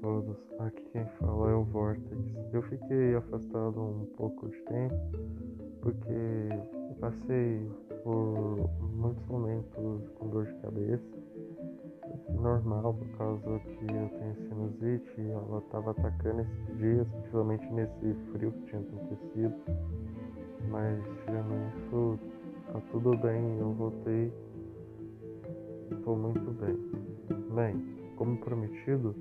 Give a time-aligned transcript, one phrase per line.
[0.00, 2.16] todos, aqui quem fala é o Vortex.
[2.52, 4.94] Eu fiquei afastado um pouco de tempo
[5.80, 6.48] porque
[7.00, 7.70] passei
[8.02, 11.02] por muitos momentos com dor de cabeça,
[12.40, 18.14] normal por causa que eu tenho sinusite e ela estava atacando esses dias, principalmente nesse
[18.32, 19.54] frio que tinha acontecido.
[20.68, 22.18] Mas tirando isso,
[22.72, 24.32] tá tudo bem, eu voltei,
[25.92, 26.76] estou muito bem.
[27.54, 29.14] Bem, como prometido,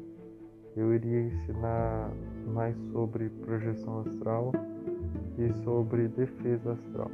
[0.75, 2.11] eu iria ensinar
[2.53, 4.51] mais sobre projeção astral
[5.37, 7.09] e sobre defesa astral.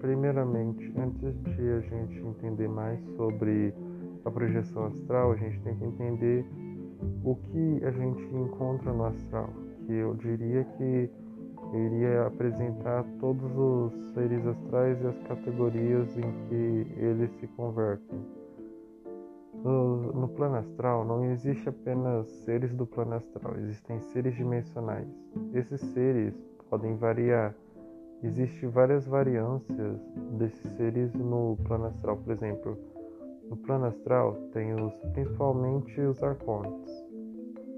[0.00, 3.72] Primeiramente, antes de a gente entender mais sobre
[4.24, 6.44] a projeção astral, a gente tem que entender
[7.24, 9.50] o que a gente encontra no astral,
[9.86, 11.10] que eu diria que
[11.72, 18.35] eu iria apresentar todos os seres astrais e as categorias em que eles se convertem.
[19.66, 25.08] No, no plano astral não existe apenas seres do plano astral, existem seres dimensionais.
[25.52, 26.36] Esses seres
[26.70, 27.52] podem variar.
[28.22, 29.98] Existem várias variâncias
[30.38, 32.16] desses seres no plano astral.
[32.18, 32.78] Por exemplo,
[33.50, 37.04] no plano astral tem os, principalmente os arcontes.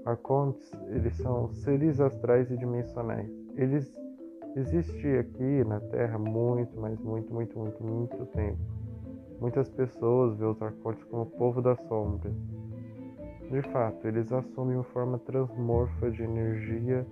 [0.05, 3.31] Arcontes, eles são seres astrais e dimensionais.
[3.55, 3.91] Eles
[4.55, 8.78] existem aqui na Terra muito, mas muito, muito, muito, muito tempo
[9.39, 12.31] Muitas pessoas veem os arcontes como o povo da sombra.
[13.49, 17.05] De fato, eles assumem uma forma transmorfa de energia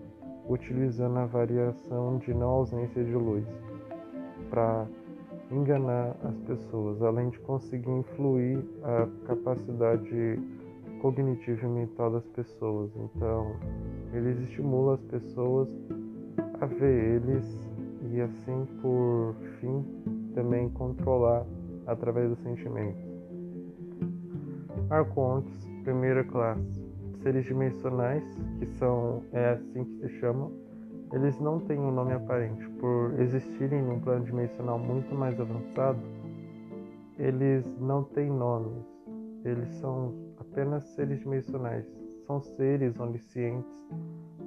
[0.48, 3.46] utilizando a variação de não ausência de luz
[4.50, 4.86] para
[5.52, 10.40] enganar as pessoas, além de conseguir influir a capacidade
[11.02, 12.92] cognitiva e mental das pessoas.
[12.96, 13.56] Então,
[14.14, 15.70] eles estimulam as pessoas
[16.60, 17.72] a ver eles
[18.12, 19.84] e assim por fim
[20.34, 21.46] também controlar
[21.88, 23.02] através dos sentimentos.
[24.90, 26.86] Arcontes, primeira classe,
[27.24, 28.24] seres dimensionais,
[28.60, 30.52] que são é assim que se chamam,
[31.14, 36.00] eles não têm um nome aparente por existirem num plano dimensional muito mais avançado.
[37.18, 38.86] Eles não têm nomes.
[39.44, 41.86] Eles são apenas seres dimensionais.
[42.26, 43.72] São seres oniscientes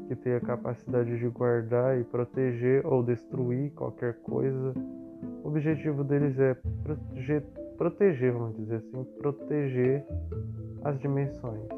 [0.07, 4.75] que têm a capacidade de guardar e proteger ou destruir qualquer coisa
[5.23, 7.43] o objetivo deles é proteger,
[7.77, 10.05] proteger, vamos dizer assim, proteger
[10.85, 11.69] as dimensões.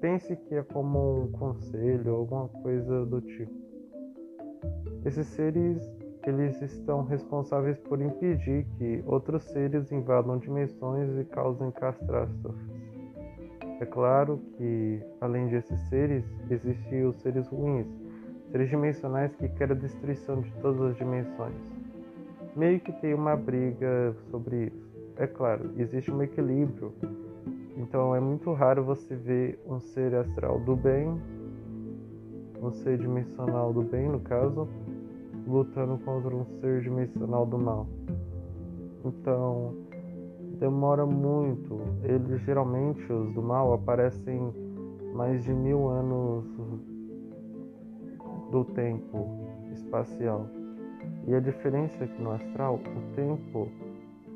[0.00, 3.52] Pense que é como um conselho alguma coisa do tipo.
[5.04, 5.82] Esses seres
[6.26, 12.74] eles estão responsáveis por impedir que outros seres invadam dimensões e causem catástrofes.
[13.80, 17.86] É claro que, além desses seres, existem os seres ruins,
[18.50, 21.73] seres dimensionais que querem a destruição de todas as dimensões
[22.56, 24.94] meio que tem uma briga sobre isso.
[25.16, 26.92] É claro, existe um equilíbrio.
[27.76, 31.20] Então é muito raro você ver um ser astral do bem,
[32.62, 34.68] um ser dimensional do bem, no caso,
[35.46, 37.86] lutando contra um ser dimensional do mal.
[39.04, 39.74] Então
[40.58, 41.80] demora muito.
[42.02, 44.52] Eles geralmente, os do mal, aparecem
[45.12, 46.44] mais de mil anos
[48.50, 49.28] do tempo
[49.72, 50.48] espacial.
[51.26, 53.68] E a diferença é que no astral, o tempo,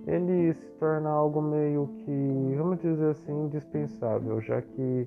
[0.06, 5.06] ele se torna algo meio que, vamos dizer assim, indispensável, já que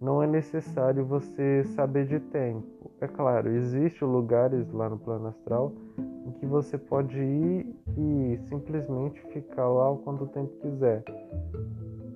[0.00, 2.90] não é necessário você saber de tempo.
[3.00, 5.72] É claro, existem lugares lá no plano astral
[6.26, 11.04] em que você pode ir e simplesmente ficar lá o quanto tempo quiser.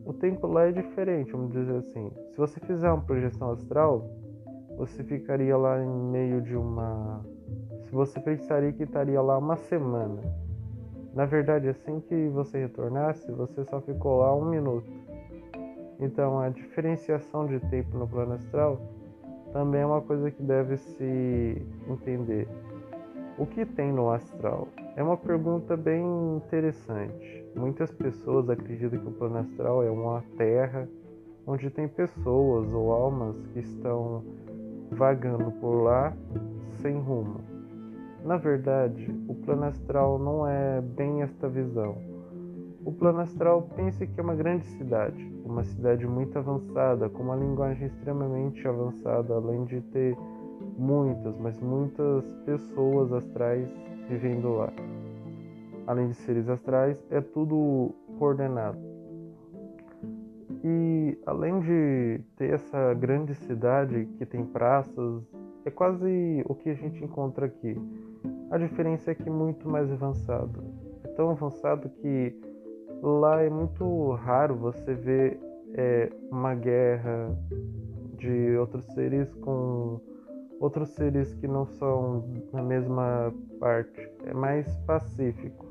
[0.04, 2.10] O tempo lá é diferente, vamos dizer assim.
[2.32, 4.10] Se você fizer uma projeção astral,
[4.76, 7.24] você ficaria lá em meio de uma
[7.94, 10.20] você pensaria que estaria lá uma semana.
[11.14, 14.90] Na verdade, assim que você retornasse, você só ficou lá um minuto.
[16.00, 18.80] Então, a diferenciação de tempo no plano astral
[19.52, 22.48] também é uma coisa que deve se entender.
[23.38, 24.66] O que tem no astral?
[24.96, 26.04] É uma pergunta bem
[26.36, 27.44] interessante.
[27.54, 30.88] Muitas pessoas acreditam que o plano astral é uma terra
[31.46, 34.24] onde tem pessoas ou almas que estão
[34.90, 36.12] vagando por lá
[36.82, 37.53] sem rumo.
[38.24, 41.98] Na verdade, o plano astral não é bem esta visão.
[42.82, 47.36] O plano astral pense que é uma grande cidade, uma cidade muito avançada, com uma
[47.36, 50.16] linguagem extremamente avançada, além de ter
[50.78, 53.68] muitas, mas muitas pessoas astrais
[54.08, 54.72] vivendo lá.
[55.86, 58.78] Além de seres astrais, é tudo coordenado.
[60.64, 65.22] E além de ter essa grande cidade que tem praças,
[65.66, 67.78] é quase o que a gente encontra aqui.
[68.50, 70.62] A diferença é que é muito mais avançado.
[71.04, 72.38] É tão avançado que
[73.02, 75.40] lá é muito raro você ver
[75.74, 77.36] é, uma guerra
[78.16, 80.00] de outros seres com
[80.60, 84.10] outros seres que não são na mesma parte.
[84.24, 85.66] É mais pacífico.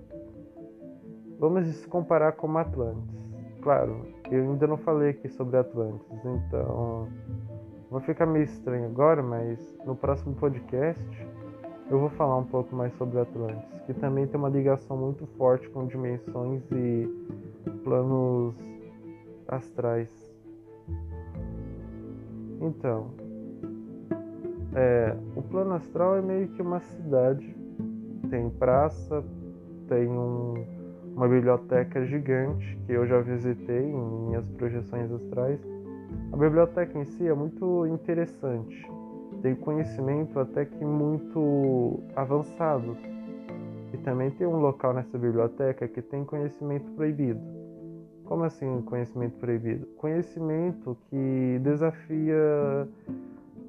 [1.40, 3.24] Vamos comparar com Atlantis.
[3.62, 7.08] Claro, eu ainda não falei aqui sobre Atlantis, então
[7.90, 11.33] vai ficar meio estranho agora, mas no próximo podcast
[11.94, 15.70] eu vou falar um pouco mais sobre Atlantis, que também tem uma ligação muito forte
[15.70, 17.08] com dimensões e
[17.84, 18.56] planos
[19.48, 20.10] astrais.
[22.60, 23.12] Então,
[24.74, 27.56] é, o plano astral é meio que uma cidade.
[28.28, 29.24] Tem praça,
[29.88, 30.66] tem um,
[31.16, 35.60] uma biblioteca gigante que eu já visitei em minhas projeções astrais.
[36.32, 38.84] A biblioteca em si é muito interessante
[39.44, 42.98] tem conhecimento até que muito avançado.
[43.94, 47.42] E também tem um local nessa biblioteca que tem conhecimento proibido.
[48.24, 49.86] Como assim conhecimento proibido?
[49.98, 52.88] Conhecimento que desafia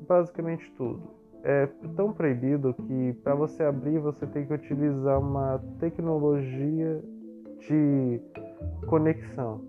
[0.09, 1.03] basicamente tudo.
[1.43, 7.03] É tão proibido que para você abrir você tem que utilizar uma tecnologia
[7.59, 8.21] de
[8.87, 9.61] conexão.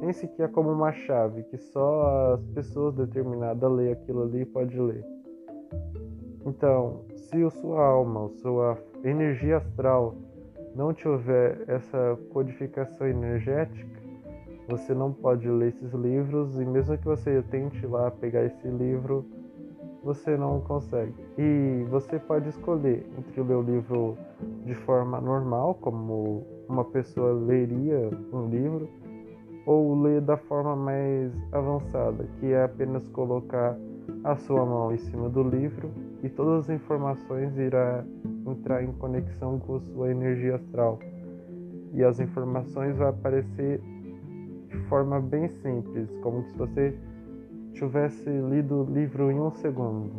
[0.00, 4.78] Pense que é como uma chave que só as pessoas determinadas ler aquilo ali pode
[4.78, 5.16] ler.
[6.46, 10.14] Então, se a sua alma, a sua energia astral
[10.76, 14.00] não tiver essa codificação energética,
[14.68, 19.24] você não pode ler esses livros e mesmo que você tente lá pegar esse livro,
[20.04, 21.14] você não consegue.
[21.36, 24.16] E você pode escolher entre ler o livro
[24.64, 28.88] de forma normal, como uma pessoa leria um livro,
[29.66, 33.76] ou ler da forma mais avançada, que é apenas colocar
[34.24, 35.90] a sua mão em cima do livro
[36.22, 38.04] e todas as informações irá
[38.46, 40.98] entrar em conexão com sua energia astral.
[41.92, 43.80] E as informações vão aparecer
[44.68, 46.98] de forma bem simples, como se você
[47.72, 50.10] tivesse lido o livro em um segundo.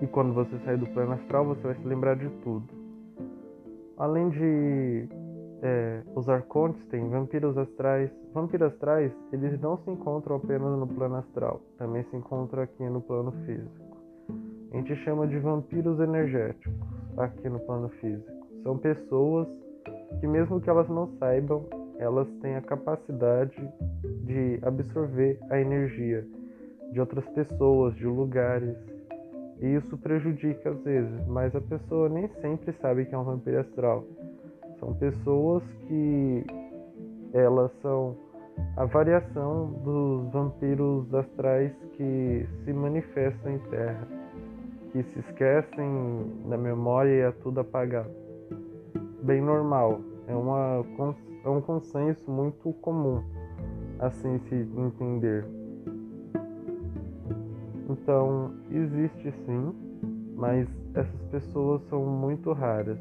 [0.00, 2.64] E quando você sair do plano astral, você vai se lembrar de tudo.
[3.96, 5.08] Além de
[5.62, 8.10] é, os arcontes têm vampiros astrais.
[8.32, 13.00] Vampiros astrais, eles não se encontram apenas no plano astral, também se encontram aqui no
[13.00, 13.96] plano físico.
[14.72, 16.72] A gente chama de vampiros energéticos
[17.18, 18.32] aqui no plano físico.
[18.62, 19.46] São pessoas
[20.18, 21.64] que, mesmo que elas não saibam,
[21.98, 23.56] elas têm a capacidade
[24.24, 26.26] de absorver a energia
[26.90, 28.76] de outras pessoas, de lugares.
[29.60, 33.60] E isso prejudica às vezes, mas a pessoa nem sempre sabe que é um vampiro
[33.60, 34.04] astral
[34.82, 36.44] são pessoas que
[37.32, 38.16] elas são
[38.76, 44.06] a variação dos vampiros astrais que se manifestam em terra,
[44.92, 48.10] que se esquecem da memória e é tudo apagado.
[49.22, 50.84] Bem normal, é, uma,
[51.44, 53.22] é um consenso muito comum,
[53.98, 55.46] assim se entender.
[57.88, 59.74] Então, existe sim,
[60.34, 62.98] mas essas pessoas são muito raras.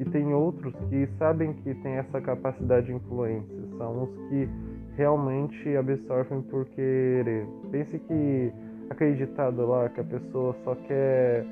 [0.00, 4.48] E tem outros que sabem que tem essa capacidade de influência, são os que
[4.96, 7.46] realmente absorvem por querer.
[7.70, 8.50] Pense que
[8.88, 11.44] acreditado lá que a pessoa só quer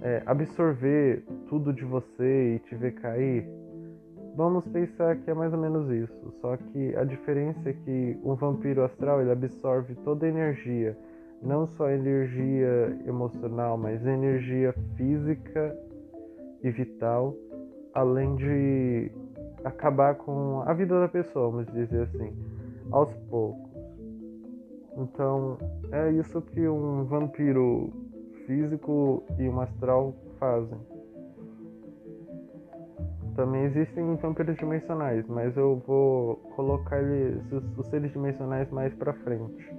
[0.00, 3.46] é, absorver tudo de você e te ver cair.
[4.36, 8.36] Vamos pensar que é mais ou menos isso, só que a diferença é que um
[8.36, 10.96] vampiro astral ele absorve toda a energia,
[11.42, 15.76] não só energia emocional, mas energia física
[16.62, 17.36] e vital
[17.94, 19.10] além de
[19.64, 22.32] acabar com a vida da pessoa, vamos dizer assim,
[22.90, 23.70] aos poucos.
[24.96, 25.58] Então,
[25.92, 27.92] é isso que um vampiro
[28.46, 30.78] físico e um astral fazem.
[33.36, 37.40] Também existem vampiros dimensionais, mas eu vou colocar eles,
[37.76, 39.72] os seres dimensionais mais para frente.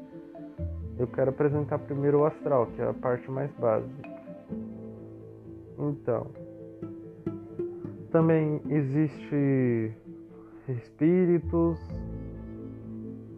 [0.97, 4.09] Eu quero apresentar primeiro o astral, que é a parte mais básica.
[5.77, 6.27] Então,
[8.11, 9.93] também existe
[10.67, 11.79] espíritos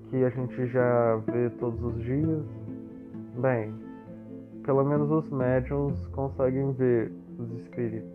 [0.10, 2.44] que a gente já vê todos os dias.
[3.40, 3.74] Bem,
[4.64, 8.12] pelo menos os médiums conseguem ver os espíritos.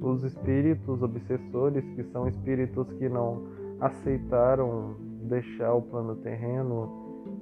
[0.00, 3.42] Os espíritos obsessores, que são espíritos que não
[3.80, 6.88] aceitaram deixar o plano terreno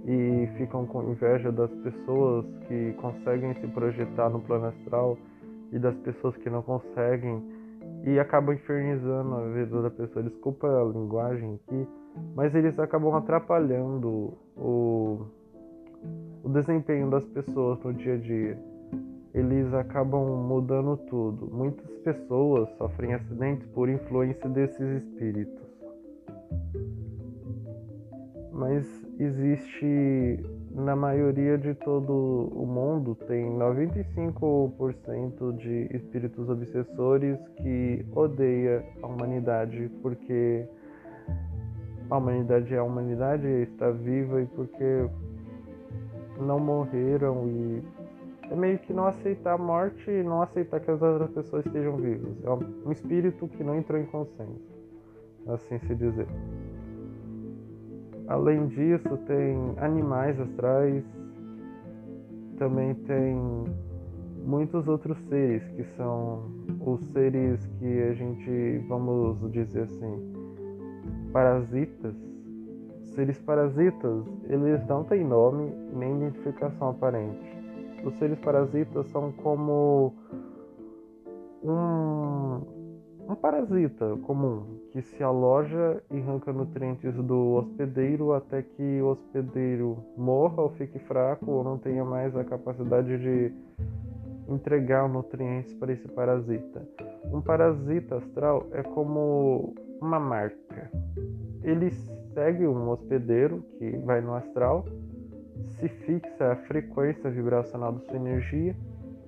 [0.04, 5.16] e ficam com inveja das pessoas que conseguem se projetar no plano astral
[5.70, 7.57] e das pessoas que não conseguem
[8.04, 10.22] e acabam infernizando a vida da pessoa.
[10.22, 11.88] Desculpa a linguagem aqui,
[12.34, 15.26] mas eles acabam atrapalhando o,
[16.42, 18.58] o desempenho das pessoas no dia a dia.
[19.34, 21.48] Eles acabam mudando tudo.
[21.52, 25.68] Muitas pessoas sofrem acidentes por influência desses espíritos.
[28.58, 28.84] mas
[29.20, 30.44] existe
[30.78, 39.90] na maioria de todo o mundo tem 95% de espíritos obsessores que odeia a humanidade
[40.00, 40.64] porque
[42.08, 45.10] a humanidade é a humanidade, está viva e porque
[46.40, 47.82] não morreram e
[48.50, 51.96] é meio que não aceitar a morte e não aceitar que as outras pessoas estejam
[51.96, 52.32] vivas.
[52.44, 52.50] É
[52.88, 54.62] um espírito que não entrou em consenso,
[55.48, 56.28] assim se dizer.
[58.28, 61.02] Além disso, tem animais astrais,
[62.58, 63.36] também tem
[64.44, 66.42] muitos outros seres que são
[66.80, 70.32] os seres que a gente, vamos dizer assim,
[71.32, 72.14] parasitas.
[73.14, 77.40] Seres parasitas, eles não têm nome nem identificação aparente.
[78.04, 80.14] Os seres parasitas são como
[81.64, 82.60] um,
[83.28, 89.98] um parasita comum que se aloja e arranca nutrientes do hospedeiro até que o hospedeiro
[90.16, 93.52] morra ou fique fraco ou não tenha mais a capacidade de
[94.48, 96.82] entregar nutrientes para esse parasita.
[97.26, 100.90] Um parasita astral é como uma marca.
[101.62, 101.90] Ele
[102.32, 104.86] segue um hospedeiro que vai no astral
[105.78, 108.74] se fixa a frequência vibracional da sua energia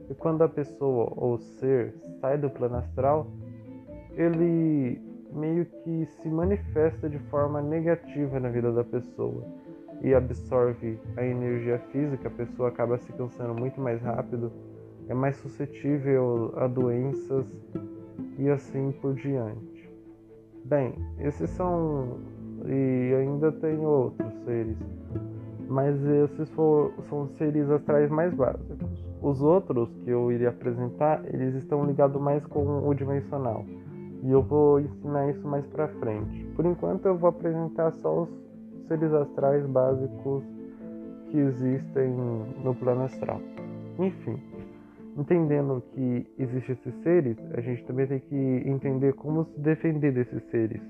[0.08, 3.30] e quando a pessoa ou ser sai do plano astral,
[4.14, 5.00] ele
[5.32, 9.44] meio que se manifesta de forma negativa na vida da pessoa
[10.02, 14.50] e absorve a energia física, a pessoa acaba se cansando muito mais rápido,
[15.08, 17.46] é mais suscetível a doenças
[18.38, 19.90] e assim por diante.
[20.64, 22.18] Bem, esses são
[22.66, 24.76] e ainda tem outros seres
[25.70, 28.76] mas esses for, são seres astrais mais básicos.
[29.22, 33.64] Os outros que eu iria apresentar, eles estão ligados mais com o dimensional.
[34.22, 36.44] E eu vou ensinar isso mais para frente.
[36.54, 38.28] Por enquanto eu vou apresentar só os
[38.86, 40.44] seres astrais básicos
[41.30, 42.10] que existem
[42.62, 43.40] no plano astral.
[43.98, 44.36] Enfim,
[45.16, 50.42] entendendo que existem esses seres, a gente também tem que entender como se defender desses
[50.50, 50.82] seres.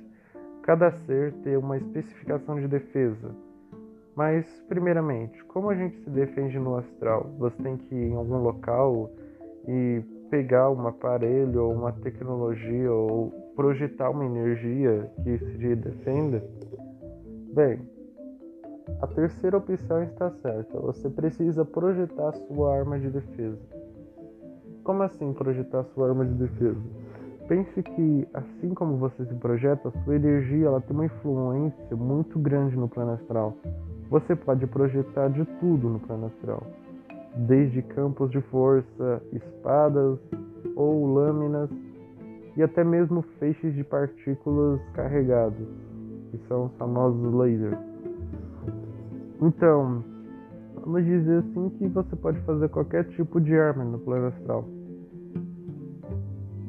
[0.63, 3.35] Cada ser tem uma especificação de defesa
[4.21, 7.31] mas, primeiramente, como a gente se defende no astral?
[7.39, 9.11] Você tem que ir em algum local
[9.67, 16.43] e pegar um aparelho ou uma tecnologia ou projetar uma energia que se defenda?
[17.53, 17.81] Bem,
[19.03, 20.79] a terceira opção está certa.
[20.81, 23.59] Você precisa projetar sua arma de defesa.
[24.85, 26.81] Como assim projetar sua arma de defesa?
[27.49, 32.77] Pense que, assim como você se projeta, sua energia ela tem uma influência muito grande
[32.77, 33.57] no plano astral.
[34.09, 36.63] Você pode projetar de tudo no plano astral,
[37.37, 40.19] desde campos de força, espadas
[40.77, 41.71] ou lâminas
[42.57, 45.67] e até mesmo feixes de partículas carregados,
[46.31, 47.79] que são os famosos lasers.
[49.41, 50.05] Então,
[50.85, 54.65] vamos dizer assim que você pode fazer qualquer tipo de arma no plano astral.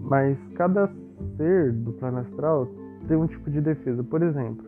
[0.02, 0.90] Mas cada
[1.38, 2.68] ser do plano astral
[3.08, 4.04] tem um tipo de defesa.
[4.04, 4.66] Por exemplo,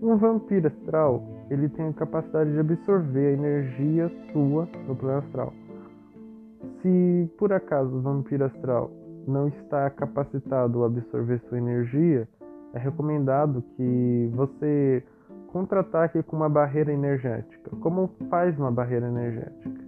[0.00, 5.52] um vampiro astral ele tem a capacidade de absorver a energia sua no plano astral.
[6.80, 8.90] Se por acaso o vampiro astral
[9.26, 12.28] não está capacitado a absorver sua energia,
[12.74, 15.02] é recomendado que você
[15.48, 17.70] contra-ataque com uma barreira energética.
[17.80, 19.84] Como faz uma barreira energética?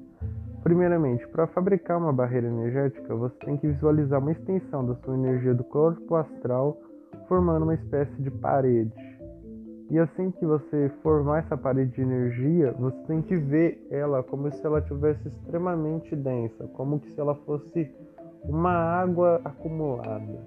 [0.62, 5.54] Primeiramente, para fabricar uma barreira energética, você tem que visualizar uma extensão da sua energia
[5.54, 6.76] do corpo astral,
[7.28, 8.92] formando uma espécie de parede.
[9.88, 14.50] E assim que você formar essa parede de energia, você tem que ver ela como
[14.50, 17.88] se ela tivesse extremamente densa, como se ela fosse
[18.44, 20.40] uma água acumulada.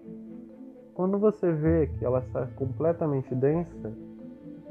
[0.93, 3.93] Quando você vê que ela está completamente densa,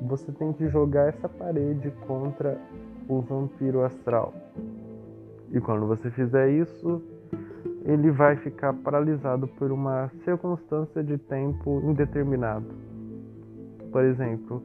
[0.02, 2.60] você tem que jogar essa parede contra
[3.08, 4.34] o vampiro astral.
[5.50, 7.02] E quando você fizer isso,
[7.84, 12.66] ele vai ficar paralisado por uma circunstância de tempo indeterminado.
[13.90, 14.62] Por exemplo,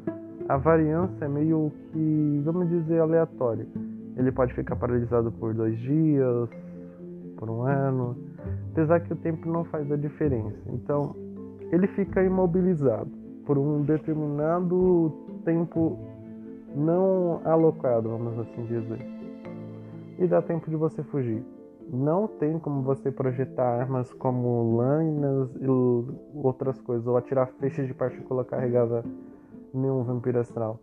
[0.49, 3.65] a variância é meio que, vamos dizer, aleatória.
[4.17, 6.49] Ele pode ficar paralisado por dois dias,
[7.37, 8.15] por um ano,
[8.71, 10.57] apesar que o tempo não faz a diferença.
[10.67, 11.15] Então,
[11.71, 13.09] ele fica imobilizado
[13.45, 15.11] por um determinado
[15.43, 15.97] tempo
[16.75, 19.05] não alocado, vamos assim dizer.
[20.19, 21.43] E dá tempo de você fugir.
[21.91, 25.67] Não tem como você projetar armas como lâminas e
[26.35, 29.03] outras coisas, ou atirar feixes de partícula carregada
[29.73, 30.79] nenhum vampiro astral.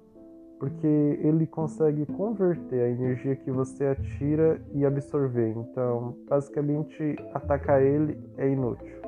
[0.59, 5.50] Porque ele consegue converter a energia que você atira e absorver.
[5.57, 9.00] Então, basicamente, atacar ele é inútil.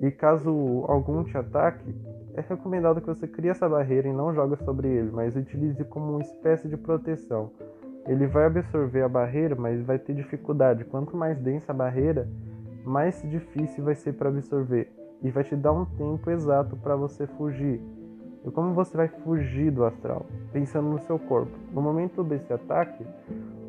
[0.00, 1.92] E caso algum te ataque,
[2.34, 6.12] é recomendado que você crie essa barreira e não jogue sobre ele, mas utilize como
[6.12, 7.50] uma espécie de proteção.
[8.08, 10.84] Ele vai absorver a barreira, mas vai ter dificuldade.
[10.84, 12.26] Quanto mais densa a barreira,
[12.84, 14.90] mais difícil vai ser para absorver
[15.22, 17.80] e vai te dar um tempo exato para você fugir.
[18.44, 20.24] E como você vai fugir do astral?
[20.52, 21.52] Pensando no seu corpo.
[21.72, 23.04] No momento desse ataque,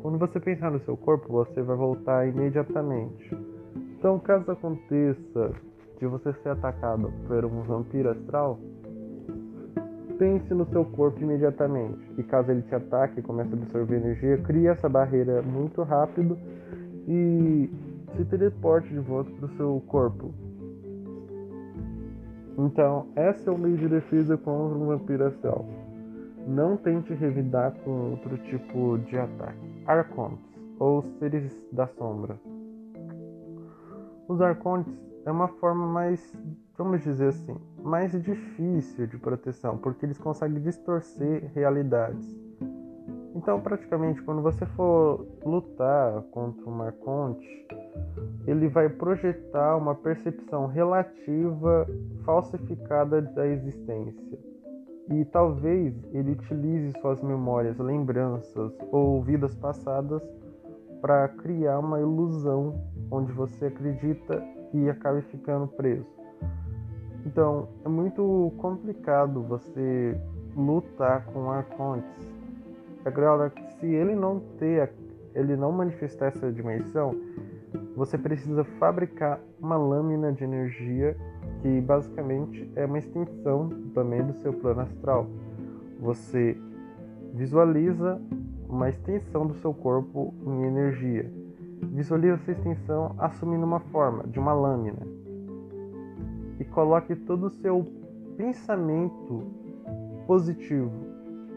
[0.00, 3.36] quando você pensar no seu corpo, você vai voltar imediatamente.
[3.98, 5.52] Então, caso aconteça
[5.98, 8.58] de você ser atacado por um vampiro astral,
[10.20, 11.98] pense no seu corpo imediatamente.
[12.18, 16.38] E caso ele te ataque comece a absorver energia, crie essa barreira muito rápido
[17.08, 17.70] e
[18.14, 20.34] se teleporte de volta para o seu corpo.
[22.58, 25.64] Então, esse é o meio de defesa contra um vampiro astral.
[26.46, 29.84] Não tente revidar com outro tipo de ataque.
[29.86, 30.44] Arcontes,
[30.78, 32.38] ou seres da sombra.
[34.28, 34.92] Os arcontes
[35.24, 36.36] é uma forma mais,
[36.76, 42.38] vamos dizer assim, mais difícil de proteção, porque eles conseguem distorcer realidades.
[43.34, 47.66] Então, praticamente, quando você for lutar contra um arconte,
[48.46, 51.86] ele vai projetar uma percepção relativa
[52.24, 54.38] falsificada da existência.
[55.10, 60.22] E talvez ele utilize suas memórias, lembranças ou vidas passadas
[61.00, 62.74] para criar uma ilusão
[63.10, 66.19] onde você acredita e acabe ficando preso.
[67.26, 70.18] Então, é muito complicado você
[70.56, 72.28] lutar com arcontes.
[73.04, 74.92] Agora, se ele não ter,
[75.34, 77.14] ele não manifestar essa dimensão,
[77.94, 81.16] você precisa fabricar uma lâmina de energia
[81.60, 85.26] que basicamente é uma extensão também do seu plano astral.
[86.00, 86.56] Você
[87.34, 88.20] visualiza
[88.68, 91.30] uma extensão do seu corpo em energia.
[91.92, 95.09] Visualize essa extensão assumindo uma forma de uma lâmina
[96.60, 97.84] e coloque todo o seu
[98.36, 99.42] pensamento
[100.26, 100.92] positivo,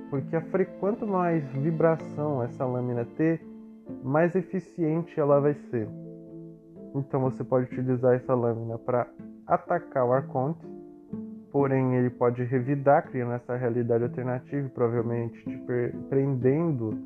[0.10, 0.40] porque
[0.80, 3.46] quanto mais vibração essa lâmina ter,
[4.02, 5.88] mais eficiente ela vai ser.
[6.96, 9.08] Então você pode utilizar essa lâmina para
[9.46, 10.66] atacar o arconte,
[11.52, 15.64] porém ele pode revidar, criando essa realidade alternativa, provavelmente te
[16.10, 16.98] prendendo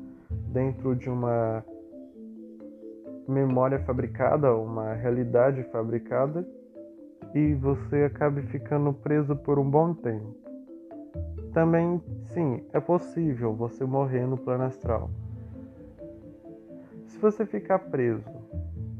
[0.52, 1.64] dentro de uma
[3.26, 6.46] memória fabricada, uma realidade fabricada,
[7.34, 10.36] e você acabe ficando preso por um bom tempo.
[11.52, 12.00] Também,
[12.32, 15.10] sim, é possível você morrer no plano astral.
[17.06, 18.28] Se você ficar preso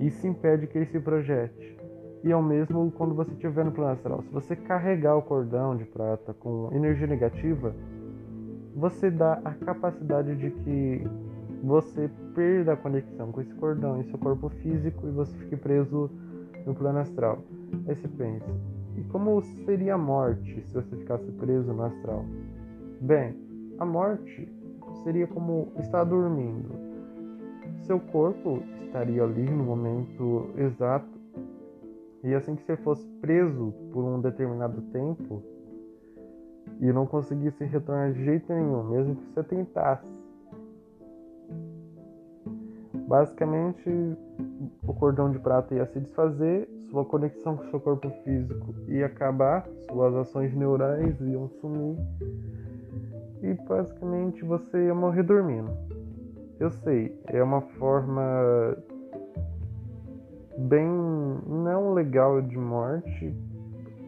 [0.00, 1.76] Isso impede que ele se projete.
[2.24, 4.22] E é o mesmo quando você estiver no plano astral.
[4.22, 7.74] Se você carregar o cordão de prata com energia negativa,
[8.74, 11.06] você dá a capacidade de que
[11.62, 16.10] você perda a conexão com esse cordão em seu corpo físico e você fique preso
[16.66, 17.38] no plano astral.
[17.86, 18.46] Aí você pensa,
[18.96, 22.24] e como seria a morte se você ficasse preso no astral?
[23.00, 23.36] Bem,
[23.78, 24.48] a morte
[25.04, 26.70] seria como estar dormindo.
[27.82, 31.16] Seu corpo estaria ali no momento exato
[32.24, 35.42] e assim que você fosse preso por um determinado tempo
[36.80, 40.12] e não conseguisse retornar de jeito nenhum, mesmo que você tentasse.
[43.06, 43.88] Basicamente,
[44.86, 49.66] o cordão de prata ia se desfazer, sua conexão com seu corpo físico ia acabar,
[49.90, 51.96] suas ações neurais iam sumir
[53.42, 55.70] e basicamente você ia morrer dormindo.
[56.58, 58.76] Eu sei, é uma forma
[60.56, 60.88] bem
[61.46, 63.34] não legal de morte,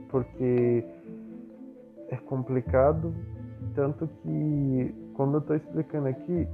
[0.08, 0.84] porque
[2.08, 3.14] é complicado,
[3.74, 6.48] tanto que quando eu estou explicando aqui,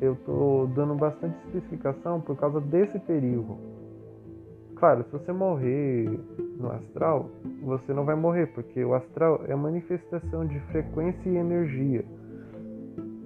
[0.00, 3.58] eu estou dando bastante especificação por causa desse perigo.
[4.80, 6.08] Claro, se você morrer
[6.58, 7.28] no astral,
[7.62, 12.02] você não vai morrer, porque o astral é manifestação de frequência e energia.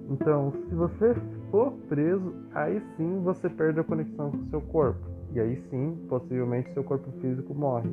[0.09, 1.15] Então, se você
[1.49, 4.99] for preso, aí sim você perde a conexão com seu corpo.
[5.31, 7.89] E aí sim, possivelmente seu corpo físico morre.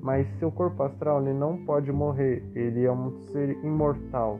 [0.00, 4.38] Mas seu corpo astral ele não pode morrer, ele é um ser imortal.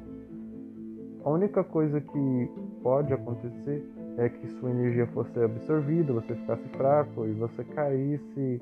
[1.25, 2.51] A única coisa que
[2.85, 3.85] pode acontecer
[4.21, 8.61] é que sua energia fosse absorvida, você ficasse fraco e você caísse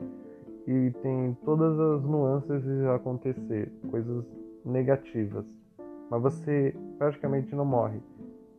[0.66, 4.24] e tem todas as nuances de acontecer, coisas
[4.64, 5.44] negativas.
[6.08, 8.00] Mas você praticamente não morre,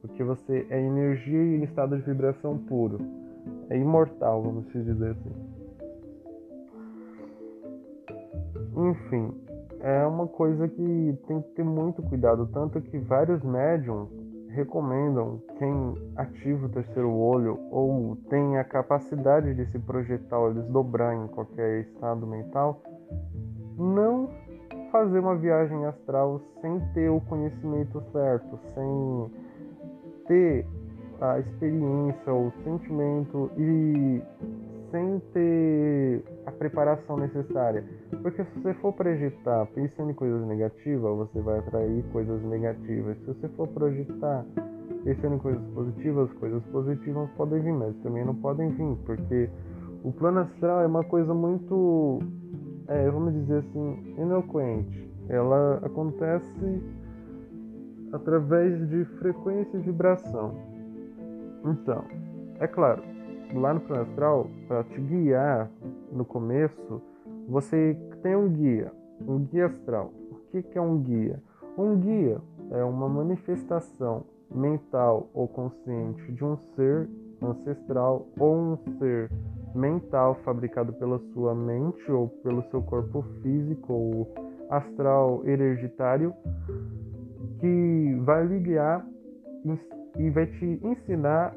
[0.02, 3.00] porque você é energia em estado de vibração puro.
[3.70, 5.32] É imortal, vamos dizer assim.
[8.76, 9.34] Enfim,
[9.80, 14.10] é uma coisa que tem que ter muito cuidado, tanto que vários médiums
[14.50, 21.16] recomendam quem ativa o terceiro olho ou tem a capacidade de se projetar ou desdobrar
[21.16, 22.82] em qualquer estado mental,
[23.78, 24.30] não
[24.92, 29.32] fazer uma viagem astral sem ter o conhecimento certo, sem
[30.28, 30.66] ter
[31.22, 34.22] a experiência, o sentimento e
[34.90, 37.84] sem ter a preparação necessária.
[38.22, 43.18] Porque se você for projetar pensando em coisas negativas, você vai atrair coisas negativas.
[43.20, 44.46] Se você for projetar
[45.04, 49.50] pensando em coisas positivas, coisas positivas podem vir, mas também não podem vir, porque
[50.04, 52.20] o plano astral é uma coisa muito,
[52.88, 55.10] é, vamos dizer assim, inocuente.
[55.30, 56.84] Ela acontece
[58.12, 60.56] através de frequência e vibração.
[61.66, 62.04] Então,
[62.60, 63.04] é claro,
[63.54, 65.70] lá no plano astral, para te guiar
[66.12, 67.02] no começo,
[67.48, 68.92] você tem um guia,
[69.28, 70.14] um guia astral.
[70.32, 71.42] O que, que é um guia?
[71.78, 72.40] Um guia
[72.72, 77.10] é uma manifestação mental ou consciente de um ser
[77.42, 79.32] ancestral ou um ser
[79.74, 84.34] mental fabricado pela sua mente ou pelo seu corpo físico ou
[84.70, 86.34] astral hereditário
[87.60, 89.06] que vai lhe guiar
[90.18, 91.56] e vai te ensinar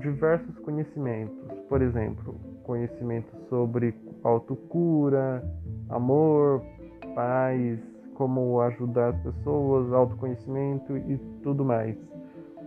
[0.00, 1.36] diversos conhecimentos.
[1.68, 5.42] Por exemplo, conhecimento sobre autocura,
[5.88, 6.62] amor,
[7.14, 7.78] paz,
[8.14, 11.96] como ajudar as pessoas, autoconhecimento e tudo mais.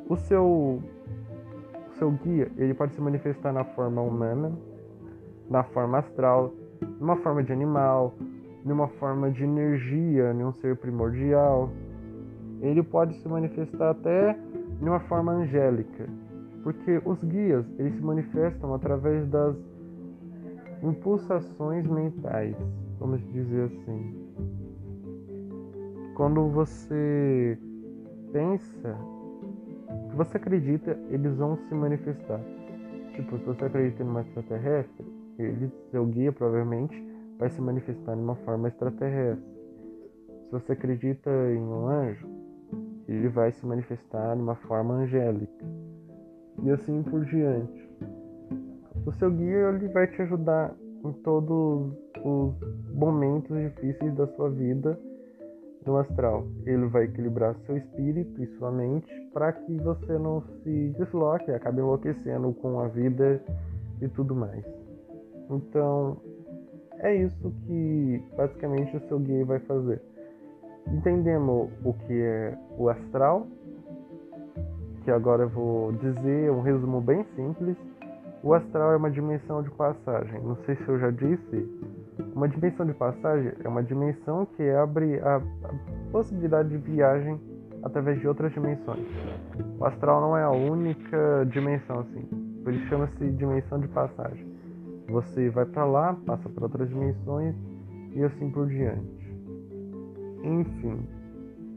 [0.08, 4.52] O seu, o seu guia ele pode se manifestar na forma humana,
[5.50, 6.54] na forma astral,
[7.00, 8.14] numa forma de animal,
[8.64, 11.70] numa forma de energia, em um ser primordial.
[12.62, 14.38] Ele pode se manifestar até
[14.80, 16.08] de uma forma angélica,
[16.64, 19.56] porque os guias eles se manifestam através das
[20.84, 22.56] impulsações mentais,
[23.00, 24.32] vamos dizer assim.
[26.16, 27.58] Quando você
[28.32, 28.98] pensa,
[30.12, 32.42] que você acredita, eles vão se manifestar.
[33.14, 35.06] Tipo, se você acredita em uma extraterrestre,
[35.40, 37.04] ele, seu guia provavelmente
[37.38, 39.52] vai se manifestar de uma forma extraterrestre.
[40.46, 42.28] Se você acredita em um anjo,
[43.08, 45.66] ele vai se manifestar de uma forma angélica.
[46.64, 47.90] E assim por diante.
[49.06, 51.92] O seu guia ele vai te ajudar em todos
[52.24, 52.54] os
[52.94, 54.98] momentos difíceis da sua vida
[55.86, 56.46] no astral.
[56.66, 61.80] Ele vai equilibrar seu espírito e sua mente para que você não se desloque, acabe
[61.80, 63.42] enlouquecendo com a vida
[64.02, 64.64] e tudo mais.
[65.50, 66.18] Então,
[67.00, 70.02] é isso que basicamente o seu guia vai fazer.
[70.88, 73.48] Entendendo o que é o astral,
[75.04, 77.76] que agora eu vou dizer um resumo bem simples.
[78.44, 80.42] O astral é uma dimensão de passagem.
[80.42, 81.82] Não sei se eu já disse.
[82.36, 87.40] Uma dimensão de passagem é uma dimensão que abre a, a possibilidade de viagem
[87.84, 89.06] através de outras dimensões.
[89.80, 92.24] O astral não é a única dimensão assim.
[92.64, 94.46] Por isso chama-se dimensão de passagem.
[95.10, 97.56] Você vai para lá, passa para outras dimensões
[98.14, 99.22] e assim por diante.
[100.44, 101.00] Enfim,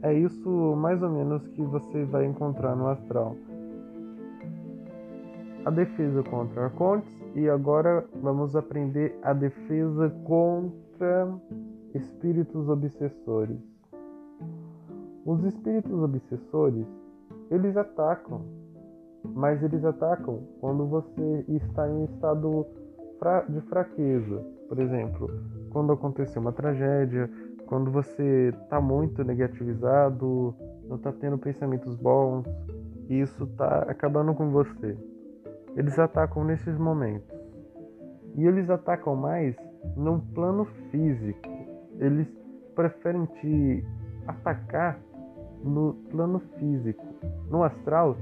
[0.01, 3.35] é isso mais ou menos que você vai encontrar no astral.
[5.65, 11.33] A defesa contra arcontes e agora vamos aprender a defesa contra
[11.93, 13.59] espíritos obsessores.
[15.25, 16.85] Os espíritos obsessores,
[17.49, 18.41] eles atacam,
[19.33, 22.65] mas eles atacam quando você está em estado
[23.49, 24.45] de fraqueza.
[24.69, 25.29] Por exemplo,
[25.71, 27.29] quando aconteceu uma tragédia,
[27.67, 30.55] quando você está muito negativizado,
[30.87, 32.45] não tá tendo pensamentos bons,
[33.09, 34.97] e isso tá acabando com você.
[35.75, 37.35] Eles atacam nesses momentos.
[38.35, 39.55] E eles atacam mais
[39.95, 41.49] no plano físico.
[41.99, 42.27] Eles
[42.75, 43.83] preferem te
[44.27, 44.99] atacar
[45.63, 47.03] no plano físico.
[47.49, 48.17] No astral,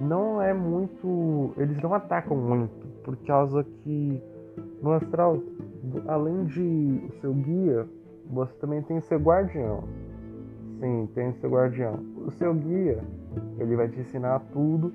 [0.00, 1.52] não é muito.
[1.56, 4.22] Eles não atacam muito, por causa que
[4.82, 5.38] no astral,
[6.06, 7.86] além de o seu guia,
[8.30, 9.84] você também tem seu guardião.
[10.80, 11.98] Sim, tem seu guardião.
[12.26, 12.98] O seu guia,
[13.58, 14.92] ele vai te ensinar tudo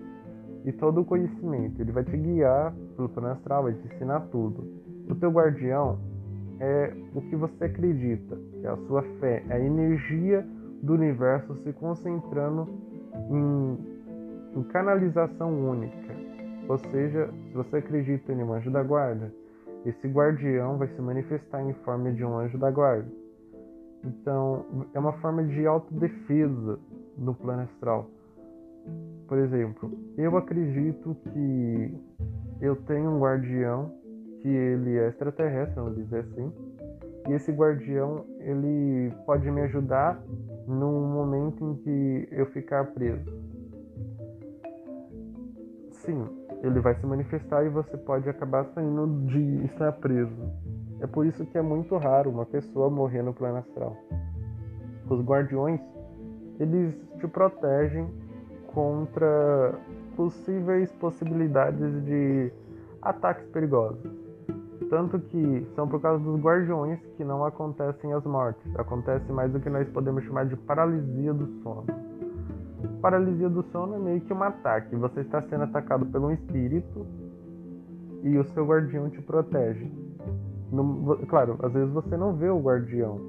[0.64, 1.82] e todo o conhecimento.
[1.82, 4.64] Ele vai te guiar pelo plano astral, vai te ensinar tudo.
[5.10, 5.98] O teu guardião
[6.60, 10.46] é o que você acredita, é a sua fé, é a energia
[10.84, 12.68] do universo se concentrando
[13.30, 13.78] em,
[14.56, 16.16] em canalização única.
[16.68, 19.34] Ou seja, se você acredita em um anjo da guarda,
[19.86, 23.21] esse guardião vai se manifestar em forma de um anjo da guarda.
[24.04, 26.80] Então, é uma forma de autodefesa
[27.18, 28.10] no plano astral.
[29.28, 31.98] Por exemplo, eu acredito que
[32.60, 33.94] eu tenho um guardião
[34.42, 36.52] que ele é extraterrestre, vamos dizer assim,
[37.30, 40.22] e esse guardião ele pode me ajudar
[40.68, 43.32] num momento em que eu ficar preso.
[45.92, 46.26] Sim,
[46.64, 50.36] ele vai se manifestar e você pode acabar saindo de estar preso.
[51.02, 53.98] É por isso que é muito raro uma pessoa morrer no plano astral.
[55.10, 55.82] Os guardiões,
[56.60, 58.08] eles te protegem
[58.68, 59.74] contra
[60.16, 62.52] possíveis possibilidades de
[63.02, 64.12] ataques perigosos.
[64.90, 68.64] Tanto que são por causa dos guardiões que não acontecem as mortes.
[68.76, 71.86] Acontece mais do que nós podemos chamar de paralisia do sono.
[73.02, 74.96] Paralisia do sono é meio que um ataque.
[74.96, 77.08] Você está sendo atacado por um espírito
[78.22, 79.90] e o seu guardião te protege.
[81.28, 83.20] Claro, às vezes você não vê o guardião,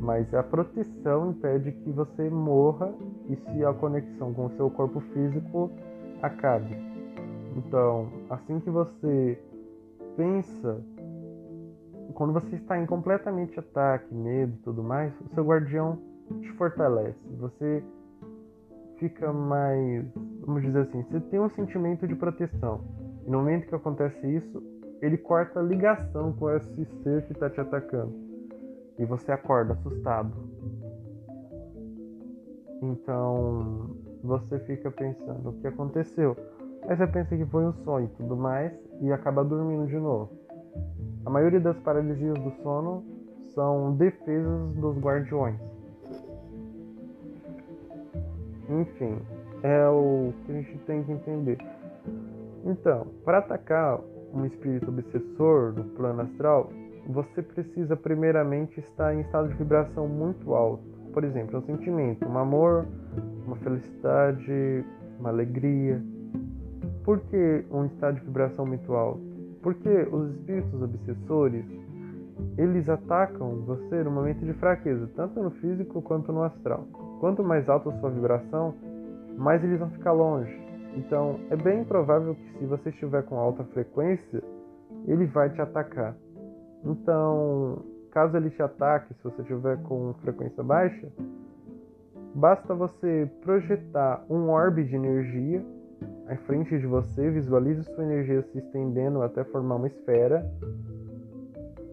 [0.00, 2.94] mas a proteção impede que você morra
[3.28, 5.70] e se a conexão com o seu corpo físico
[6.22, 6.76] acabe.
[7.56, 9.38] Então, assim que você
[10.16, 10.80] pensa,
[12.14, 15.98] quando você está em completamente ataque, medo e tudo mais, o seu guardião
[16.40, 17.18] te fortalece.
[17.38, 17.82] Você
[18.98, 20.04] fica mais,
[20.46, 22.80] vamos dizer assim, você tem um sentimento de proteção.
[23.26, 24.62] E no momento que acontece isso,
[25.02, 28.14] ele corta a ligação com esse ser que está te atacando.
[28.98, 30.32] E você acorda assustado.
[32.80, 36.36] Então você fica pensando o que aconteceu.
[36.88, 40.30] Aí você pensa que foi um sonho e tudo mais e acaba dormindo de novo.
[41.26, 43.04] A maioria das paralisias do sono
[43.54, 45.60] são defesas dos guardiões.
[48.68, 49.18] Enfim,
[49.64, 51.58] é o que a gente tem que entender.
[52.64, 54.00] Então, para atacar
[54.32, 56.70] um espírito obsessor no plano astral,
[57.06, 60.84] você precisa primeiramente estar em estado de vibração muito alto.
[61.12, 62.86] Por exemplo, um sentimento, um amor,
[63.46, 64.84] uma felicidade,
[65.18, 66.02] uma alegria.
[67.04, 69.20] Por que um estado de vibração muito alto?
[69.62, 71.64] Porque os espíritos obsessores,
[72.56, 76.86] eles atacam você no momento de fraqueza, tanto no físico quanto no astral.
[77.20, 78.74] Quanto mais alta a sua vibração,
[79.36, 80.71] mais eles vão ficar longe.
[80.96, 84.42] Então, é bem provável que se você estiver com alta frequência,
[85.06, 86.16] ele vai te atacar.
[86.84, 91.08] Então, caso ele te ataque, se você estiver com frequência baixa,
[92.34, 95.64] basta você projetar um orbe de energia
[96.26, 100.44] à frente de você, visualize sua energia se estendendo até formar uma esfera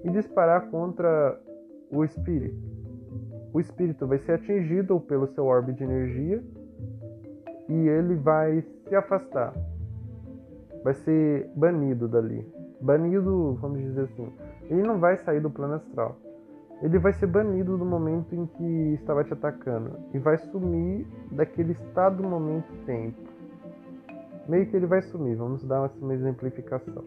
[0.04, 1.40] e disparar contra
[1.92, 2.58] o espírito.
[3.54, 6.44] O espírito vai ser atingido pelo seu orbe de energia
[7.68, 9.54] e ele vai se afastar.
[10.84, 12.46] Vai ser banido dali.
[12.82, 14.34] Banido, vamos dizer assim.
[14.70, 16.18] Ele não vai sair do plano astral.
[16.82, 21.74] Ele vai ser banido do momento em que estava te atacando e vai sumir daquele
[21.74, 23.18] estado, momento, tempo.
[24.48, 25.36] Meio que ele vai sumir.
[25.36, 27.04] Vamos dar uma exemplificação.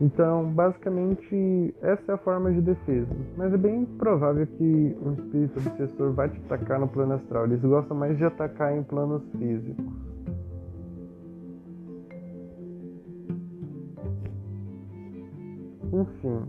[0.00, 3.08] Então, basicamente, essa é a forma de defesa.
[3.36, 7.44] Mas é bem provável que um espírito obsessor vai te atacar no plano astral.
[7.44, 9.84] Eles gostam mais de atacar em planos físicos.
[15.92, 16.40] Enfim,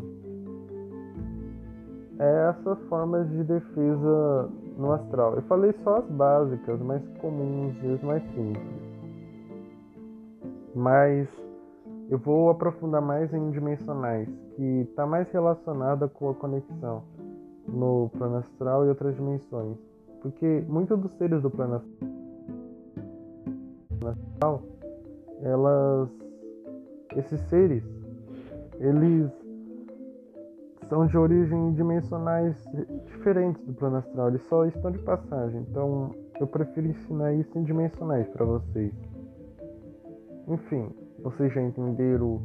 [2.18, 5.36] é essas formas de defesa no astral.
[5.36, 8.86] Eu falei só as básicas, mais comuns e as mais simples.
[10.74, 11.28] Mas
[12.10, 17.04] eu vou aprofundar mais em dimensionais, que está mais relacionada com a conexão
[17.68, 19.78] no plano astral e outras dimensões.
[20.22, 21.82] Porque muitos dos seres do plano
[24.04, 24.62] astral,
[25.42, 26.10] elas,
[27.16, 27.84] esses seres,
[28.80, 29.32] eles
[30.90, 32.56] são de origem dimensionais
[33.06, 35.62] diferentes do plano astral, eles só estão de passagem.
[35.70, 38.94] Então, eu prefiro ensinar isso em dimensionais para vocês.
[40.48, 40.92] Enfim,
[41.26, 42.40] vocês já entenderam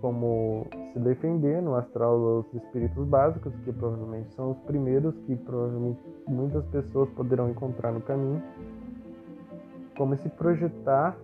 [0.00, 6.00] como se defender no astral dos espíritos básicos, que provavelmente são os primeiros que provavelmente
[6.26, 8.42] muitas pessoas poderão encontrar no caminho.
[9.98, 11.16] Como se projetar,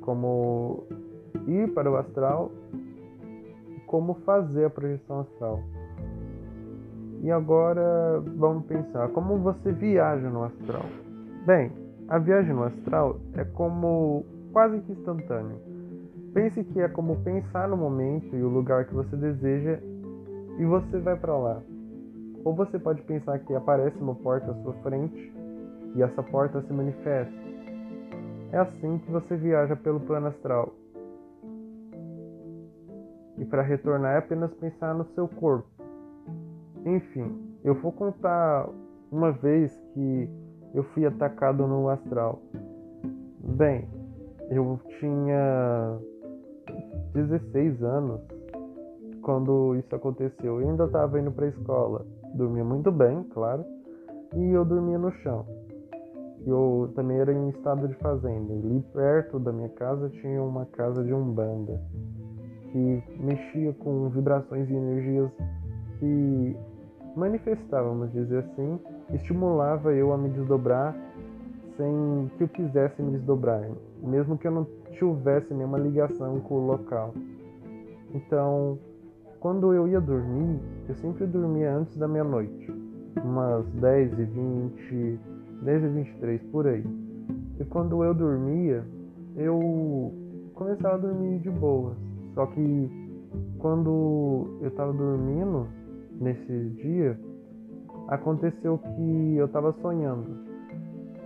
[0.00, 0.84] como
[1.46, 2.50] ir para o astral,
[3.86, 5.60] como fazer a projeção astral.
[7.22, 10.86] E agora vamos pensar como você viaja no astral.
[11.44, 11.70] Bem,
[12.08, 15.79] a viagem no astral é como quase que instantâneo.
[16.32, 19.80] Pense que é como pensar no momento e o lugar que você deseja
[20.58, 21.62] e você vai para lá.
[22.44, 25.32] Ou você pode pensar que aparece uma porta à sua frente
[25.96, 27.34] e essa porta se manifesta.
[28.52, 30.72] É assim que você viaja pelo plano astral.
[33.36, 35.68] E para retornar é apenas pensar no seu corpo.
[36.84, 38.68] Enfim, eu vou contar
[39.10, 40.28] uma vez que
[40.74, 42.40] eu fui atacado no astral.
[43.42, 43.88] Bem,
[44.50, 45.98] eu tinha
[47.14, 48.20] 16 anos
[49.22, 50.60] quando isso aconteceu.
[50.60, 52.06] Eu ainda estava indo para a escola.
[52.34, 53.64] Dormia muito bem, claro,
[54.34, 55.44] e eu dormia no chão.
[56.46, 58.52] Eu também era em estado de fazenda.
[58.52, 61.80] Ali perto da minha casa tinha uma casa de umbanda
[62.72, 65.30] que mexia com vibrações e energias
[65.98, 66.56] que
[67.16, 68.78] manifestávamos dizer assim,
[69.12, 70.96] estimulava eu a me desdobrar
[71.76, 73.68] sem que eu quisesse me desdobrar,
[74.02, 77.14] mesmo que eu não tivesse nenhuma ligação com o local.
[78.14, 78.78] Então,
[79.38, 82.72] quando eu ia dormir, eu sempre dormia antes da meia-noite,
[83.24, 85.20] umas 10 e 20,
[85.62, 86.84] 10 e 23 por aí.
[87.58, 88.84] E quando eu dormia,
[89.36, 90.12] eu
[90.54, 91.94] começava a dormir de boa.
[92.34, 92.90] Só que
[93.58, 95.66] quando eu estava dormindo,
[96.20, 97.18] nesse dia,
[98.08, 100.50] aconteceu que eu estava sonhando.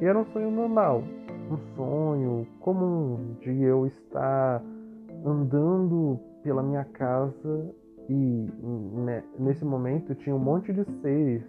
[0.00, 1.02] E era um sonho normal,
[1.50, 4.62] um sonho comum de eu estar
[5.24, 7.74] andando pela minha casa
[8.08, 8.48] e
[9.04, 11.42] né, nesse momento tinha um monte de seres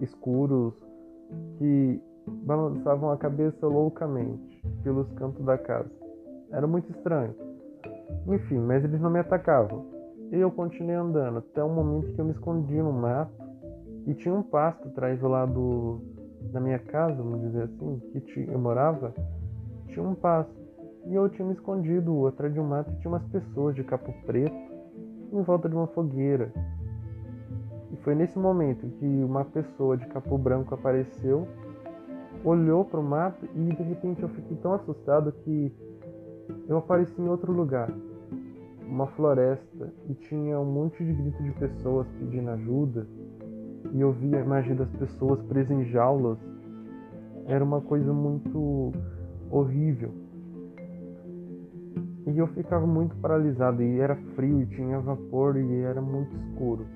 [0.00, 0.74] escuros
[1.58, 2.00] que
[2.44, 5.90] balançavam a cabeça loucamente pelos cantos da casa.
[6.50, 7.34] Era muito estranho.
[8.26, 9.86] Enfim, mas eles não me atacavam.
[10.30, 13.32] E eu continuei andando até o momento que eu me escondi no mato
[14.06, 16.02] e tinha um pasto atrás do lado
[16.52, 19.14] da minha casa, vamos dizer assim, que eu morava,
[19.88, 20.52] tinha um pasto.
[21.06, 24.12] E eu tinha me escondido atrás de um mato e tinha umas pessoas de capo
[24.24, 24.56] preto
[25.32, 26.52] em volta de uma fogueira.
[27.92, 31.46] E foi nesse momento que uma pessoa de capo branco apareceu,
[32.42, 35.72] olhou para o mato e de repente eu fiquei tão assustado que
[36.68, 37.90] eu apareci em outro lugar
[38.86, 43.06] uma floresta e tinha um monte de grito de pessoas pedindo ajuda
[43.92, 46.38] e eu via a imagem das pessoas presas em jaulas.
[47.46, 48.92] Era uma coisa muito
[49.50, 50.10] horrível.
[52.26, 56.86] E eu ficava muito paralisado e era frio e tinha vapor e era muito escuro.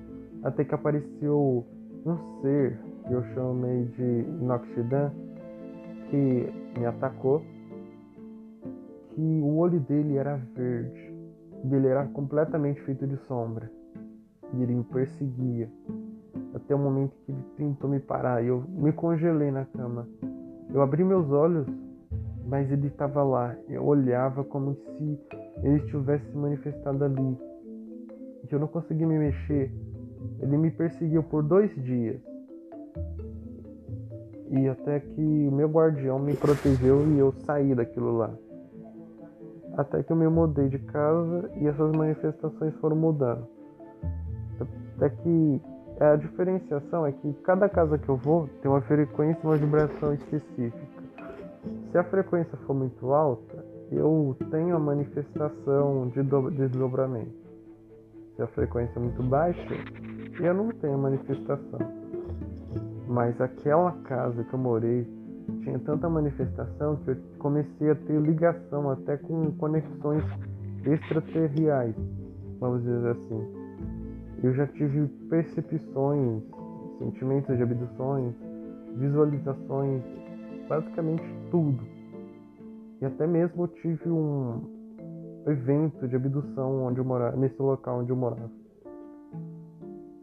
[0.43, 1.65] Até que apareceu
[2.05, 5.11] um ser que eu chamei de Noxidan
[6.09, 7.43] que me atacou,
[9.11, 11.09] que o olho dele era verde
[11.63, 13.69] ele era completamente feito de sombra.
[14.53, 15.69] E ele me perseguia.
[16.53, 18.43] Até o momento que ele tentou me parar.
[18.43, 20.07] E eu me congelei na cama.
[20.73, 21.67] Eu abri meus olhos,
[22.47, 23.55] mas ele estava lá.
[23.67, 25.19] Eu olhava como se
[25.63, 27.37] ele estivesse se manifestado ali.
[28.51, 29.71] Eu não conseguia me mexer.
[30.39, 32.19] Ele me perseguiu por dois dias.
[34.49, 38.33] E até que o meu guardião me protegeu e eu saí daquilo lá
[39.79, 43.47] até que eu me mudei de casa e essas manifestações foram mudando.
[44.97, 45.61] Até que
[45.99, 50.13] a diferenciação é que cada casa que eu vou tem uma frequência e uma vibração
[50.13, 50.87] específica.
[51.91, 56.23] Se a frequência for muito alta, eu tenho a manifestação de
[56.55, 57.33] desdobramento.
[58.35, 59.73] Se a frequência é muito baixa,
[60.39, 61.79] eu não tenho manifestação.
[63.07, 65.05] Mas aquela casa que eu morei
[65.63, 70.23] tinha tanta manifestação que eu comecei a ter ligação até com conexões
[70.85, 71.95] extraterriais,
[72.59, 73.58] vamos dizer assim.
[74.41, 76.43] Eu já tive percepções,
[76.97, 78.33] sentimentos de abduções,
[78.95, 80.01] visualizações,
[80.67, 81.79] basicamente tudo.
[83.01, 84.61] E até mesmo tive um
[85.45, 88.49] evento de abdução onde eu morava, nesse local onde eu morava.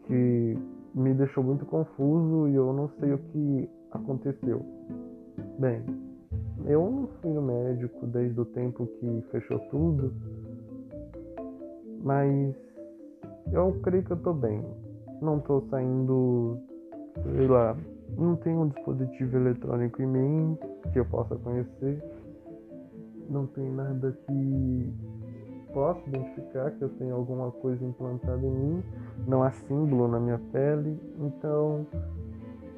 [0.05, 0.57] Que
[0.95, 4.65] me deixou muito confuso e eu não sei o que aconteceu.
[5.59, 5.83] Bem,
[6.65, 10.11] eu não fui no médico desde o tempo que fechou tudo,
[12.03, 12.55] mas
[13.51, 14.63] eu creio que eu tô bem.
[15.21, 16.59] não tô saindo,
[17.23, 17.75] sei lá,
[18.15, 20.57] não tenho um dispositivo eletrônico em mim
[20.91, 22.03] que eu possa conhecer,
[23.29, 24.93] não tem nada que
[25.73, 28.83] possa identificar que eu tenho alguma coisa implantada em mim,
[29.27, 31.85] não há símbolo na minha pele, então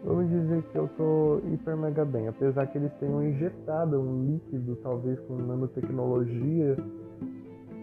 [0.03, 4.75] vamos dizer que eu tô hiper mega bem, apesar que eles tenham injetado um líquido,
[4.77, 6.77] talvez com nanotecnologia,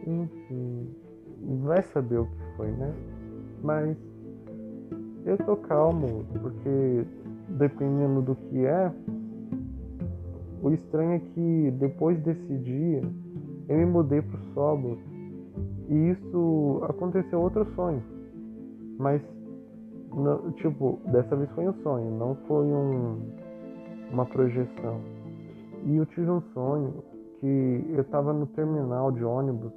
[0.07, 0.89] enfim,
[1.63, 2.93] vai saber o que foi, né?
[3.63, 3.97] Mas
[5.25, 7.05] eu tô calmo, porque
[7.49, 8.93] dependendo do que é,
[10.63, 13.03] o estranho é que depois desse dia
[13.69, 14.99] eu me mudei pro solo
[15.89, 18.03] e isso aconteceu outro sonho.
[18.99, 19.23] Mas
[20.57, 23.21] tipo, dessa vez foi um sonho, não foi um,
[24.11, 25.01] uma projeção.
[25.85, 26.95] E eu tive um sonho
[27.41, 29.73] que eu estava no terminal de ônibus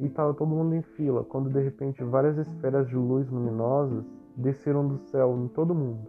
[0.00, 4.02] e estava todo mundo em fila, quando de repente várias esferas de luz luminosas
[4.36, 6.08] desceram do céu em todo mundo.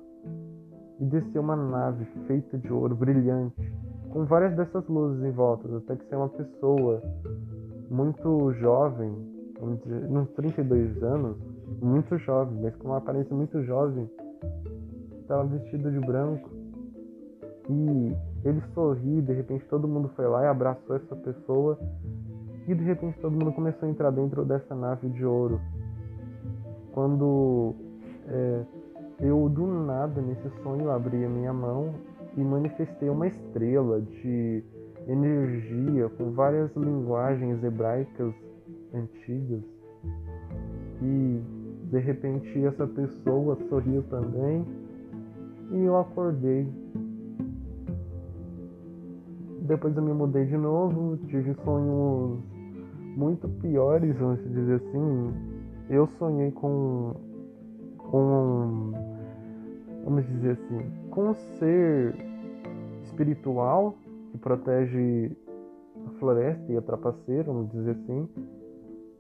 [0.99, 3.73] E desceu uma nave feita de ouro brilhante,
[4.11, 7.01] com várias dessas luzes em volta, até que saiu uma pessoa
[7.89, 9.13] muito jovem,
[9.61, 11.37] uns 32 anos,
[11.81, 14.09] muito jovem, mas com uma aparência muito jovem,
[15.19, 16.49] estava vestido de branco.
[17.69, 21.77] E ele sorriu, de repente todo mundo foi lá e abraçou essa pessoa.
[22.67, 25.59] E de repente todo mundo começou a entrar dentro dessa nave de ouro.
[26.93, 27.73] Quando
[28.27, 28.63] é,
[29.19, 31.93] eu do nada nesse sonho abri a minha mão
[32.37, 34.63] e manifestei uma estrela de
[35.07, 38.33] energia com várias linguagens hebraicas
[38.93, 39.63] antigas.
[41.01, 41.41] E
[41.89, 44.65] de repente essa pessoa sorriu também
[45.71, 46.67] e eu acordei.
[49.61, 52.50] Depois eu me mudei de novo, tive sonhos
[53.15, 55.33] muito piores, vamos dizer assim.
[55.89, 57.13] Eu sonhei com
[57.97, 58.91] com
[60.03, 62.15] vamos dizer assim, com um ser
[63.03, 63.95] espiritual
[64.31, 65.31] que protege
[66.07, 68.27] a floresta e a trapaceira, vamos dizer assim.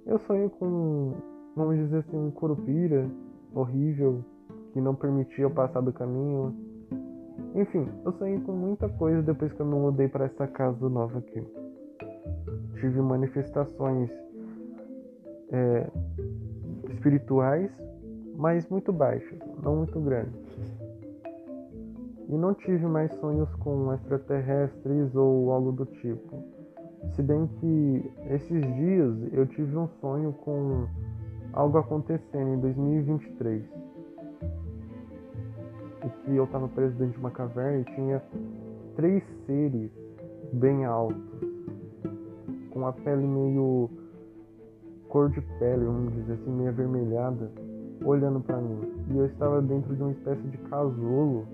[0.05, 1.13] Eu sonhei com,
[1.55, 3.09] vamos dizer assim, um curupira
[3.53, 4.23] horrível
[4.73, 6.55] que não permitia eu passar do caminho.
[7.55, 11.19] Enfim, eu sonhei com muita coisa depois que eu me mudei para essa casa nova
[11.19, 11.45] aqui.
[12.81, 14.09] Tive manifestações
[15.51, 15.87] é,
[16.89, 17.69] espirituais,
[18.35, 20.33] mas muito baixas, não muito grandes.
[22.27, 26.43] E não tive mais sonhos com extraterrestres ou algo do tipo.
[27.13, 30.87] Se bem que esses dias eu tive um sonho com
[31.53, 33.63] algo acontecendo em 2023.
[36.03, 38.23] E que eu estava preso dentro de uma caverna e tinha
[38.95, 39.91] três seres
[40.53, 41.50] bem altos,
[42.71, 43.89] com a pele meio
[45.09, 47.51] cor de pele, vamos dizer assim, meio avermelhada,
[48.03, 48.79] olhando para mim.
[49.09, 51.45] E eu estava dentro de uma espécie de casulo.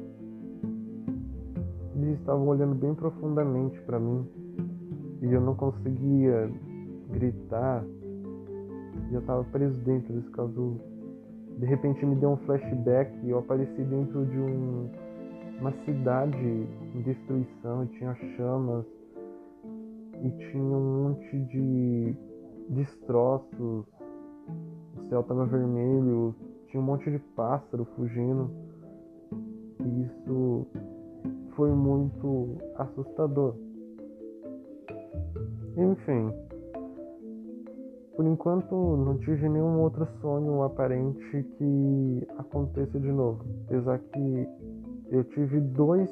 [1.96, 4.26] Eles estavam olhando bem profundamente para mim.
[5.22, 6.50] E eu não conseguia
[7.10, 7.84] gritar.
[9.10, 10.80] E eu estava preso dentro desse casulo.
[11.58, 14.92] De repente me deu um flashback e eu apareci dentro de um,
[15.60, 18.86] uma cidade em destruição, tinha chamas
[20.24, 22.16] e tinha um monte de
[22.70, 23.86] destroços.
[24.98, 26.36] O céu estava vermelho,
[26.68, 28.50] tinha um monte de pássaro fugindo.
[29.80, 30.68] E isso
[31.56, 33.56] foi muito assustador.
[35.78, 36.34] Enfim,
[38.16, 44.48] por enquanto não tive nenhum outro sonho aparente que aconteça de novo, apesar que
[45.12, 46.10] eu tive dois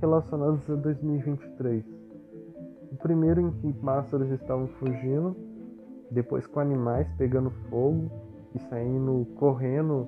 [0.00, 1.84] relacionados a 2023.
[2.92, 5.34] O primeiro em que pássaros estavam fugindo,
[6.10, 8.10] depois com animais pegando fogo
[8.54, 10.06] e saindo correndo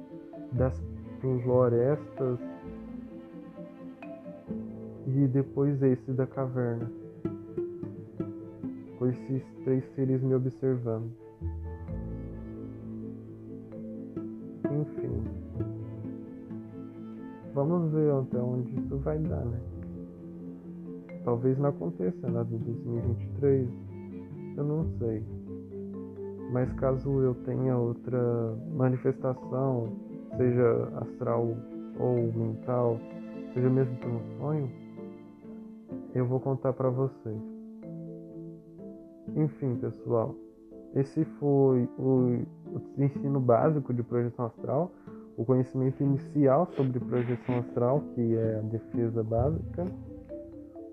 [0.52, 0.78] das
[1.20, 2.38] florestas
[5.06, 6.90] e depois esse da caverna,
[8.98, 11.10] com esses três seres me observando.
[14.70, 15.24] Enfim,
[17.54, 19.73] vamos ver até onde isso vai dar, né?
[21.24, 23.68] Talvez não aconteça nada em 2023,
[24.56, 25.22] eu não sei.
[26.52, 29.88] Mas caso eu tenha outra manifestação,
[30.36, 31.56] seja astral
[31.98, 33.00] ou mental,
[33.54, 34.70] seja mesmo por um sonho,
[36.14, 37.42] eu vou contar para vocês.
[39.34, 40.34] Enfim, pessoal,
[40.94, 44.92] esse foi o, o ensino básico de projeção astral,
[45.36, 49.86] o conhecimento inicial sobre projeção astral, que é a defesa básica,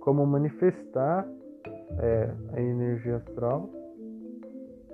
[0.01, 1.27] como manifestar
[1.99, 3.69] é, a energia astral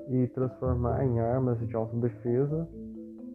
[0.10, 2.68] e transformar em armas de autodefesa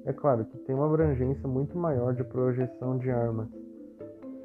[0.05, 3.49] É claro que tem uma abrangência muito maior de projeção de armas.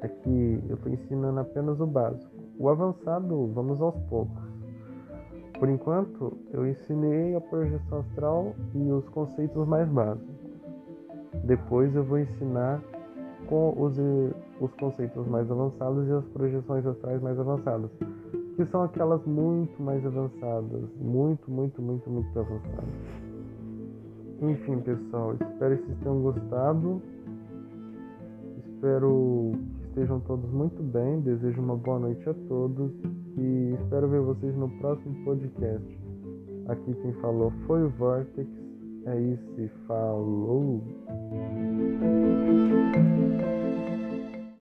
[0.00, 2.30] É que eu estou ensinando apenas o básico.
[2.58, 4.42] O avançado, vamos aos poucos.
[5.58, 10.36] Por enquanto, eu ensinei a projeção astral e os conceitos mais básicos.
[11.44, 12.80] Depois eu vou ensinar
[13.48, 13.98] com os,
[14.60, 17.90] os conceitos mais avançados e as projeções astrais mais avançadas,
[18.56, 23.28] que são aquelas muito mais avançadas, muito, muito, muito, muito avançadas.
[24.40, 27.02] Enfim, pessoal, espero que vocês tenham gostado.
[28.58, 31.20] Espero que estejam todos muito bem.
[31.20, 32.92] Desejo uma boa noite a todos
[33.36, 35.98] e espero ver vocês no próximo podcast.
[36.68, 38.48] Aqui quem falou foi o Vortex.
[39.06, 40.82] É isso, falou!